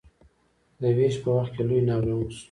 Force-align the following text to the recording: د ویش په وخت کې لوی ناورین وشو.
د 0.81 0.83
ویش 0.97 1.15
په 1.23 1.29
وخت 1.37 1.51
کې 1.55 1.63
لوی 1.67 1.81
ناورین 1.87 2.15
وشو. 2.17 2.39